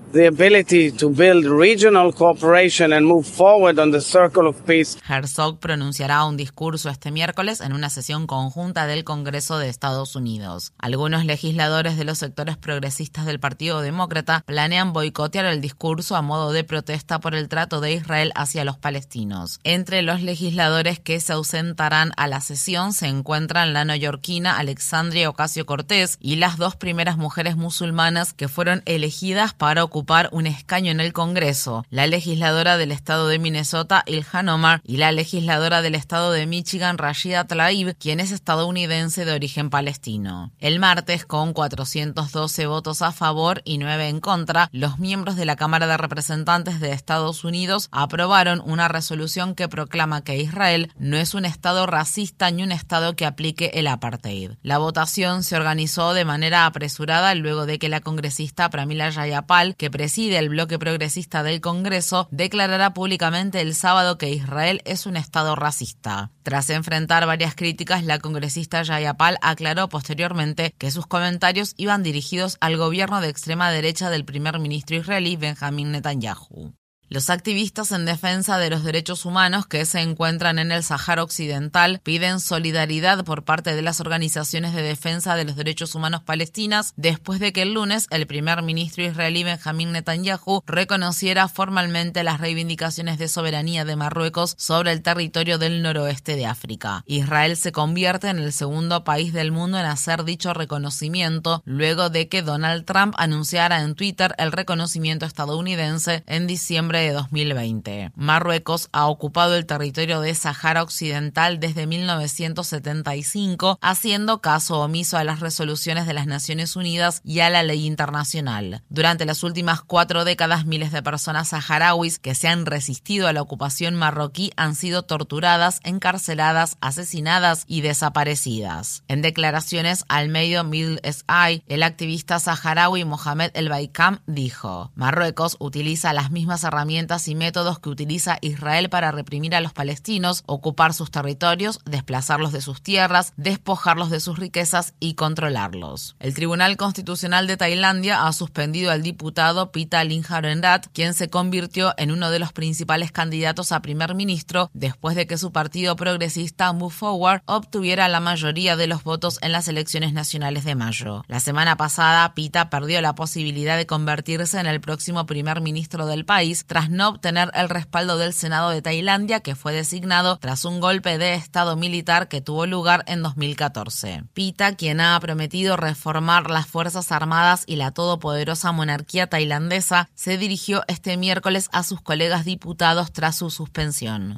Herzog 5.09 5.59
pronunciará 5.61 6.25
un 6.25 6.37
discurso 6.37 6.91
este 6.91 7.13
miércoles 7.13 7.61
en 7.61 7.73
una 7.73 7.89
sesión 7.89 8.27
conjunta 8.27 8.89
del 8.89 9.05
Congreso 9.05 9.59
de 9.59 9.69
Estados 9.69 10.17
Unidos. 10.17 10.73
Algunos 10.79 11.25
legisladores 11.25 11.97
de 11.97 12.05
los 12.05 12.19
sectores 12.19 12.57
progresistas 12.57 13.25
del 13.25 13.39
Partido 13.39 13.81
Demócrata 13.81 14.43
planean 14.47 14.93
boicotear 14.93 15.45
el 15.45 15.61
discurso 15.61 16.17
a 16.17 16.23
modo 16.23 16.53
de 16.53 16.65
protesta 16.65 17.21
por 17.21 17.37
el 17.37 17.49
trato 17.49 17.81
de 17.81 17.93
Israel 17.93 18.33
hacia 18.35 18.65
los 18.65 18.77
palestinos. 18.77 19.61
Entre 19.63 20.03
los 20.03 20.21
legisladores 20.21 20.99
que 20.99 21.21
se 21.21 21.33
ausentarán 21.33 22.11
a 22.17 22.27
la 22.27 22.41
sesión 22.41 22.93
se 22.93 23.07
encuentran 23.07 23.73
la 23.73 23.85
neoyorquina 23.85 24.59
Alexandria 24.59 25.31
Ocasio 25.31 25.44
Cortés 25.67 26.17
y 26.21 26.37
las 26.37 26.57
dos 26.57 26.77
primeras 26.77 27.17
mujeres 27.17 27.57
musulmanas 27.57 28.33
que 28.33 28.49
fueron 28.49 28.83
elegidas 28.87 29.55
para 29.55 29.85
ocupar 29.85 30.29
un 30.33 30.47
escaño 30.47 30.91
en 30.91 31.01
el 31.01 31.13
Congreso, 31.13 31.85
la 31.91 32.07
legisladora 32.07 32.77
del 32.79 32.93
estado 32.93 33.29
de 33.29 33.39
Minnesota 33.39 34.03
Ilhan 34.07 34.49
Omar 34.49 34.81
y 34.85 34.97
la 34.97 35.13
legisladora 35.13 35.83
del 35.83 35.95
estado 35.95 36.33
de 36.33 36.47
Michigan 36.47 36.99
Rashida 36.99 37.45
Tlaib, 37.45 37.97
quien 37.99 38.21
es 38.21 38.31
estadounidense 38.31 39.25
de 39.25 39.33
origen 39.33 39.71
palestino. 39.71 40.53
El 40.59 40.79
martes, 40.79 41.25
con 41.25 41.53
412 41.53 42.67
votos 42.67 43.03
a 43.03 43.13
favor 43.13 43.61
y 43.65 43.79
9 43.79 44.09
en 44.09 44.21
contra, 44.21 44.69
los 44.73 44.99
miembros 44.99 45.37
de 45.37 45.45
la 45.45 45.57
Cámara 45.57 45.87
de 45.87 45.97
Representantes 45.97 46.81
de 46.81 46.93
Estados 46.93 47.45
Unidos 47.45 47.89
aprobaron 47.93 48.63
una 48.65 48.89
resolución 48.89 49.55
que 49.55 49.69
proclama 49.69 50.23
que 50.23 50.39
Israel 50.39 50.91
no 50.99 51.17
es 51.17 51.35
un 51.35 51.45
estado 51.45 51.87
racista 51.87 52.51
ni 52.51 52.63
un 52.63 52.73
estado 52.73 53.17
que 53.17 53.27
aplique 53.27 53.73
el 53.75 53.87
apartheid. 53.87 54.53
La 54.63 54.79
votación 54.79 55.34
se 55.43 55.57
organizó 55.57 56.15
de 56.15 56.25
manera 56.25 56.67
apresurada 56.67 57.35
luego 57.35 57.67
de 57.67 57.79
que 57.79 57.89
la 57.89 58.01
congresista 58.01 58.71
Pramila 58.71 59.11
Jayapal, 59.11 59.77
que 59.77 59.91
preside 59.91 60.39
el 60.39 60.51
bloque 60.51 60.79
progresista 60.79 61.43
del 61.43 61.61
Congreso, 61.61 62.29
declarara 62.31 62.95
públicamente 62.95 63.61
el 63.61 63.75
sábado 63.75 64.19
que 64.19 64.31
Israel 64.31 64.83
es 64.85 65.07
un 65.07 65.17
estado 65.17 65.57
racista. 65.57 66.31
Tras 66.43 66.71
enfrentar 66.71 67.27
varias 67.27 67.55
críticas, 67.55 68.05
la 68.05 68.19
congresista 68.19 68.85
Jayapal 68.85 69.39
aclaró 69.43 69.89
posteriormente 69.89 70.75
que 70.79 70.91
sus 70.91 71.07
comentarios 71.07 71.75
iban 71.77 72.03
dirigidos 72.03 72.57
al 72.61 72.77
gobierno 72.77 73.21
de 73.21 73.31
extrema 73.31 73.71
derecha 73.71 74.11
del 74.11 74.25
primer 74.25 74.59
ministro 74.59 74.97
israelí 74.97 75.37
Benjamin 75.37 75.91
Netanyahu. 75.93 76.75
Los 77.15 77.31
activistas 77.31 77.93
en 77.93 78.07
defensa 78.07 78.59
de 78.59 78.71
los 78.71 78.83
derechos 78.83 79.25
humanos 79.25 79.67
que 79.69 79.85
se 79.85 80.01
encuentran 80.01 80.59
en 80.59 80.73
el 80.73 80.83
Sahara 80.83 81.23
Occidental 81.23 82.01
piden 82.03 82.41
solidaridad 82.41 83.25
por 83.25 83.45
parte 83.45 83.77
de 83.77 83.83
las 83.83 84.01
organizaciones 84.01 84.75
de 84.75 84.83
defensa 84.83 85.37
de 85.37 85.45
los 85.45 85.55
derechos 85.55 85.95
humanos 85.95 86.25
palestinas 86.25 86.93
después 86.97 87.39
de 87.39 87.53
que 87.53 87.63
el 87.63 87.73
lunes 87.73 88.09
el 88.11 88.27
primer 88.27 88.63
ministro 88.63 89.05
israelí 89.05 89.45
Benjamín 89.45 89.93
Netanyahu 89.93 90.65
reconociera 90.67 91.47
formalmente 91.47 92.25
las 92.25 92.41
reivindicaciones 92.41 93.17
de 93.17 93.29
soberanía 93.29 93.85
de 93.85 93.95
Marruecos 93.95 94.57
sobre 94.59 94.91
el 94.91 95.01
territorio 95.03 95.59
del 95.59 95.83
noroeste 95.83 96.35
de 96.35 96.47
África. 96.47 97.05
Israel 97.07 97.57
se 97.57 97.71
convierte 97.71 98.29
en 98.29 98.41
el 98.41 98.53
segundo 98.53 99.05
país 99.05 99.33
del 99.33 99.53
mundo 99.53 99.79
en 99.79 99.87
hacer 99.87 100.25
dicho 100.25 100.53
reconocimiento 100.53 101.63
luego 101.65 102.11
de 102.11 102.27
que 102.27 102.43
Donald 102.43 102.85
Trump 102.85 103.15
anunciara 103.19 103.83
en 103.83 103.95
Twitter 103.95 104.35
el 104.37 104.51
reconocimiento 104.51 105.27
estadounidense 105.27 106.25
en 106.27 106.49
diciembre 106.49 107.04
de 107.05 107.13
2020. 107.13 108.13
Marruecos 108.15 108.89
ha 108.93 109.07
ocupado 109.07 109.57
el 109.57 109.67
territorio 109.67 110.21
de 110.21 110.35
Sahara 110.35 110.83
Occidental 110.83 111.61
desde 111.61 111.87
1975, 111.87 113.79
haciendo 113.83 114.41
caso 114.41 114.81
omiso 114.81 115.19
a 115.19 115.25
las 115.25 115.41
resoluciones 115.41 116.07
de 116.07 116.15
las 116.15 116.27
Naciones 116.27 116.77
Unidas 116.77 117.21
y 117.25 117.41
a 117.41 117.51
la 117.51 117.63
ley 117.63 117.87
internacional. 117.87 118.83
Durante 118.89 119.27
las 119.27 119.43
últimas 119.43 119.83
cuatro 119.83 120.25
décadas, 120.25 120.65
miles 120.67 120.93
de 120.93 121.03
personas 121.03 121.49
saharauis 121.49 122.19
que 122.19 122.35
se 122.35 122.49
han 122.49 122.65
resistido 122.65 123.29
a 123.29 123.33
la 123.33 123.43
ocupación 123.43 123.95
marroquí 123.95 124.53
han 124.57 124.75
sido 124.75 125.03
torturadas, 125.03 125.81
encarceladas, 125.85 126.77
asesinadas 126.81 127.65
y 127.67 127.83
desaparecidas. 127.83 129.03
En 129.09 129.21
declaraciones 129.21 130.05
al 130.09 130.29
medio 130.29 130.65
Middle 130.65 131.01
SI, 131.05 131.63
el 131.67 131.83
activista 131.83 132.39
saharaui 132.39 133.05
Mohamed 133.05 133.51
El 133.55 133.69
Baikam 133.69 134.21
dijo: 134.27 134.93
Marruecos 134.95 135.57
utiliza 135.59 136.13
las 136.13 136.31
mismas 136.31 136.65
herramientas 136.65 136.84
herramientas 136.85 137.29
y 137.29 137.35
métodos 137.35 137.79
que 137.79 137.89
utiliza 137.89 138.37
Israel 138.43 138.91
para 138.91 139.11
reprimir 139.11 139.55
a 139.55 139.63
los 139.63 139.73
palestinos, 139.73 140.43
ocupar 140.45 140.93
sus 140.93 141.11
territorios, 141.11 141.81
desplazarlos 141.87 142.53
de 142.53 142.61
sus 142.61 142.83
tierras, 142.83 143.33
despojarlos 143.39 144.11
de 144.11 144.21
sus 144.21 144.39
riquezas 144.39 144.93
y 145.01 145.15
controlarlos. 145.15 146.15
El 146.21 146.35
Tribunal 146.35 146.77
Constitucional 146.77 147.47
de 147.47 147.57
Tailandia 147.57 148.27
ha 148.27 148.33
suspendido 148.35 148.91
al 148.91 149.03
diputado 149.03 149.73
Pita 149.73 150.05
Limjaroenrat, 150.05 150.89
quien 150.93 151.15
se 151.15 151.31
convirtió 151.31 151.95
en 151.97 152.11
uno 152.11 152.31
de 152.31 152.39
los 152.39 152.53
principales 152.53 153.13
candidatos 153.13 153.73
a 153.73 153.81
primer 153.81 154.15
ministro 154.15 154.71
después 154.75 155.17
de 155.17 155.27
que 155.27 155.39
su 155.39 155.53
partido 155.53 155.97
progresista 155.97 156.71
Move 156.75 156.93
Forward 156.93 157.41
obtuviera 157.47 158.09
la 158.09 158.21
mayoría 158.21 158.77
de 158.77 158.89
los 158.89 159.05
votos 159.05 159.39
en 159.41 159.53
las 159.53 159.69
elecciones 159.69 160.13
nacionales 160.13 160.65
de 160.65 160.75
mayo. 160.75 161.25
La 161.29 161.41
semana 161.41 161.79
pasada, 161.79 162.35
Pita 162.35 162.69
perdió 162.69 163.01
la 163.01 163.15
posibilidad 163.15 163.79
de 163.79 163.87
convertirse 163.87 164.61
en 164.61 164.67
el 164.67 164.83
próximo 164.83 165.25
primer 165.25 165.63
ministro 165.63 166.05
del 166.05 166.27
país 166.27 166.65
tras 166.75 166.91
no 166.91 167.09
obtener 167.09 167.53
el 167.55 167.69
respaldo 167.69 168.19
del 168.19 168.33
Senado 168.33 168.71
de 168.71 168.83
Tailandia, 168.83 169.39
que 169.39 169.55
fue 169.55 169.73
designado 169.73 170.39
tras 170.39 170.65
un 170.65 170.81
golpe 170.81 171.19
de 171.19 171.35
Estado 171.35 171.77
militar 171.77 172.27
que 172.27 172.41
tuvo 172.41 172.67
lugar 172.67 173.05
en 173.07 173.23
2014. 173.23 174.25
Pita, 174.35 174.75
quien 174.75 175.01
ha 175.01 175.21
prometido 175.21 175.77
reformar 175.77 176.51
las 176.51 176.67
Fuerzas 176.67 177.13
Armadas 177.13 177.63
y 177.69 177.77
la 177.77 177.93
todopoderosa 177.93 178.73
monarquía 178.73 179.29
tailandesa, 179.29 180.09
se 180.17 180.37
dirigió 180.37 180.83
este 180.89 181.17
miércoles 181.17 181.69
a 181.71 181.85
sus 181.85 182.01
colegas 182.01 182.45
diputados 182.45 183.13
tras 183.13 183.37
su 183.37 183.51
suspensión. 183.51 184.37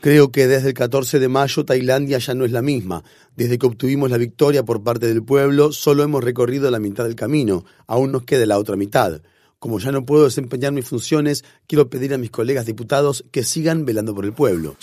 Creo 0.00 0.30
que 0.30 0.46
desde 0.46 0.68
el 0.68 0.74
14 0.74 1.18
de 1.18 1.28
mayo 1.28 1.64
Tailandia 1.64 2.18
ya 2.18 2.34
no 2.34 2.44
es 2.44 2.52
la 2.52 2.62
misma. 2.62 3.04
Desde 3.36 3.58
que 3.58 3.66
obtuvimos 3.66 4.10
la 4.10 4.18
victoria 4.18 4.62
por 4.64 4.82
parte 4.82 5.06
del 5.06 5.22
pueblo, 5.22 5.72
solo 5.72 6.02
hemos 6.02 6.22
recorrido 6.22 6.70
la 6.70 6.78
mitad 6.78 7.04
del 7.04 7.16
camino, 7.16 7.64
aún 7.86 8.12
nos 8.12 8.24
queda 8.24 8.46
la 8.46 8.58
otra 8.58 8.76
mitad. 8.76 9.20
Como 9.60 9.78
ya 9.78 9.92
no 9.92 10.06
puedo 10.06 10.24
desempeñar 10.24 10.72
mis 10.72 10.88
funciones, 10.88 11.44
quiero 11.66 11.90
pedir 11.90 12.14
a 12.14 12.16
mis 12.16 12.30
colegas 12.30 12.64
diputados 12.64 13.26
que 13.30 13.44
sigan 13.44 13.84
velando 13.84 14.14
por 14.14 14.24
el 14.24 14.32
pueblo. 14.32 14.74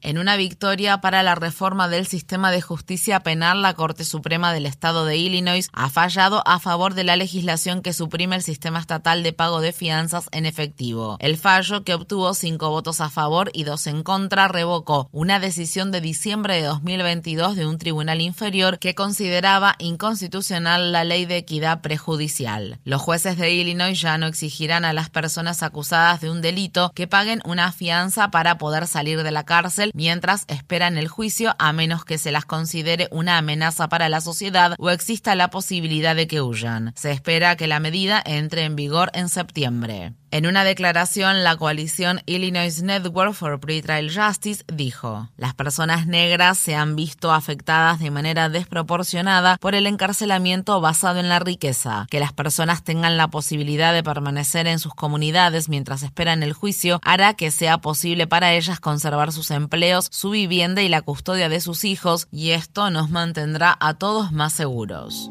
En 0.00 0.18
una 0.18 0.36
victoria 0.36 1.00
para 1.00 1.22
la 1.22 1.36
reforma 1.36 1.88
del 1.88 2.08
sistema 2.08 2.50
de 2.50 2.60
justicia 2.60 3.20
penal, 3.20 3.62
la 3.62 3.74
Corte 3.74 4.04
Suprema 4.04 4.52
del 4.52 4.66
Estado 4.66 5.04
de 5.04 5.18
Illinois 5.18 5.68
ha 5.72 5.88
fallado 5.88 6.42
a 6.46 6.58
favor 6.58 6.94
de 6.94 7.04
la 7.04 7.14
legislación 7.14 7.80
que 7.80 7.92
suprime 7.92 8.34
el 8.34 8.42
sistema 8.42 8.80
estatal 8.80 9.22
de 9.22 9.32
pago 9.32 9.60
de 9.60 9.72
fianzas 9.72 10.26
en 10.32 10.46
efectivo. 10.46 11.16
El 11.20 11.36
fallo, 11.36 11.84
que 11.84 11.94
obtuvo 11.94 12.34
cinco 12.34 12.70
votos 12.70 13.00
a 13.00 13.08
favor 13.08 13.50
y 13.52 13.62
dos 13.62 13.86
en 13.86 14.02
contra, 14.02 14.48
revocó 14.48 15.08
una 15.12 15.38
decisión 15.38 15.92
de 15.92 16.00
diciembre 16.00 16.56
de 16.56 16.62
2022 16.64 17.54
de 17.54 17.66
un 17.66 17.78
tribunal 17.78 18.20
inferior 18.20 18.80
que 18.80 18.96
consideraba 18.96 19.76
inconstitucional 19.78 20.90
la 20.90 21.04
ley 21.04 21.24
de 21.24 21.36
equidad 21.36 21.82
prejudicial. 21.84 22.80
Los 22.84 23.02
jueces 23.02 23.36
de 23.36 23.52
Illinois 23.52 24.00
ya 24.00 24.16
no 24.16 24.26
exigirán 24.26 24.86
a 24.86 24.94
las 24.94 25.10
personas 25.10 25.62
acusadas 25.62 26.22
de 26.22 26.30
un 26.30 26.40
delito 26.40 26.90
que 26.94 27.06
paguen 27.06 27.42
una 27.44 27.70
fianza 27.72 28.30
para 28.30 28.56
poder 28.56 28.86
salir 28.86 29.22
de 29.22 29.30
la 29.30 29.44
cárcel 29.44 29.90
mientras 29.92 30.44
esperan 30.48 30.96
el 30.96 31.08
juicio 31.08 31.54
a 31.58 31.74
menos 31.74 32.06
que 32.06 32.16
se 32.16 32.32
las 32.32 32.46
considere 32.46 33.08
una 33.10 33.36
amenaza 33.36 33.88
para 33.88 34.08
la 34.08 34.22
sociedad 34.22 34.74
o 34.78 34.88
exista 34.88 35.34
la 35.34 35.50
posibilidad 35.50 36.16
de 36.16 36.26
que 36.26 36.40
huyan. 36.40 36.94
Se 36.96 37.10
espera 37.10 37.56
que 37.56 37.66
la 37.66 37.80
medida 37.80 38.22
entre 38.24 38.64
en 38.64 38.76
vigor 38.76 39.10
en 39.12 39.28
septiembre. 39.28 40.14
En 40.34 40.46
una 40.46 40.64
declaración, 40.64 41.44
la 41.44 41.56
coalición 41.56 42.20
Illinois 42.26 42.82
Network 42.82 43.34
for 43.34 43.60
Pretrial 43.60 44.10
Justice 44.12 44.64
dijo, 44.66 45.28
las 45.36 45.54
personas 45.54 46.08
negras 46.08 46.58
se 46.58 46.74
han 46.74 46.96
visto 46.96 47.30
afectadas 47.32 48.00
de 48.00 48.10
manera 48.10 48.48
desproporcionada 48.48 49.58
por 49.58 49.76
el 49.76 49.86
encarcelamiento 49.86 50.80
basado 50.80 51.20
en 51.20 51.28
la 51.28 51.38
riqueza. 51.38 52.08
Que 52.10 52.18
las 52.18 52.32
personas 52.32 52.82
tengan 52.82 53.16
la 53.16 53.28
posibilidad 53.28 53.94
de 53.94 54.02
permanecer 54.02 54.66
en 54.66 54.80
sus 54.80 54.92
comunidades 54.92 55.68
mientras 55.68 56.02
esperan 56.02 56.42
el 56.42 56.52
juicio 56.52 56.98
hará 57.04 57.34
que 57.34 57.52
sea 57.52 57.78
posible 57.78 58.26
para 58.26 58.54
ellas 58.54 58.80
conservar 58.80 59.30
sus 59.30 59.52
empleos, 59.52 60.08
su 60.10 60.30
vivienda 60.30 60.82
y 60.82 60.88
la 60.88 61.02
custodia 61.02 61.48
de 61.48 61.60
sus 61.60 61.84
hijos, 61.84 62.26
y 62.32 62.50
esto 62.50 62.90
nos 62.90 63.08
mantendrá 63.08 63.76
a 63.78 63.94
todos 63.94 64.32
más 64.32 64.52
seguros. 64.52 65.30